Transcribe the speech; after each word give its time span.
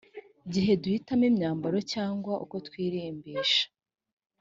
gihe 0.53 0.71
duhitamo 0.81 1.23
imyambaro 1.31 1.77
cyangwa 1.93 2.33
uko 2.43 2.55
twirimbisha 2.67 3.63